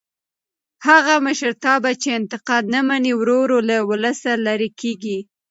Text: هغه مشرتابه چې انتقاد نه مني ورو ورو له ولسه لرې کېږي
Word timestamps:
هغه 0.87 1.13
مشرتابه 1.27 1.91
چې 2.01 2.09
انتقاد 2.19 2.63
نه 2.73 2.81
مني 2.87 3.13
ورو 3.15 3.37
ورو 3.41 3.59
له 3.69 3.77
ولسه 3.89 4.31
لرې 4.45 4.69
کېږي 4.81 5.17